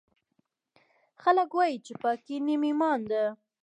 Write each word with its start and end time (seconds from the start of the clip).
خلکوایي 1.21 1.77
چې 1.85 1.93
پاکۍ 2.01 2.37
نیم 2.47 2.61
ایمان 2.67 2.99
ده 3.09 3.23